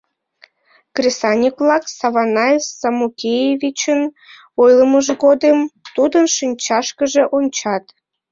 Кресаньык-влак 0.95 1.83
Саванай 1.97 2.55
Самукеевичын 2.79 4.01
ойлымыж 4.61 5.07
годым 5.23 5.57
тудын 5.95 6.25
шинчашкыже 6.37 7.23
ончат. 7.37 7.83